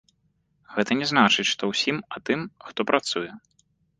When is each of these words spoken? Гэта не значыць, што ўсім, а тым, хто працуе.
Гэта 0.77 0.91
не 1.01 1.05
значыць, 1.11 1.51
што 1.53 1.69
ўсім, 1.73 1.97
а 2.17 2.21
тым, 2.29 2.39
хто 2.69 2.79
працуе. 2.93 3.29